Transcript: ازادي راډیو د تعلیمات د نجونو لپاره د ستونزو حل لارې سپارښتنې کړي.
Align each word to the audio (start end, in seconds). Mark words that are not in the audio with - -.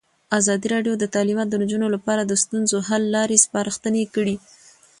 ازادي 0.39 0.67
راډیو 0.73 0.93
د 0.99 1.03
تعلیمات 1.15 1.47
د 1.49 1.55
نجونو 1.63 1.87
لپاره 1.95 2.21
د 2.25 2.33
ستونزو 2.43 2.77
حل 2.89 3.03
لارې 3.15 3.37
سپارښتنې 3.45 4.03
کړي. 4.15 4.35